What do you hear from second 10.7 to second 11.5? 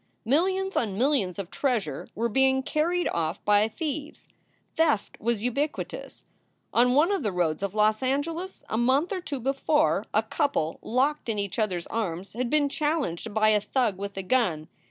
locked in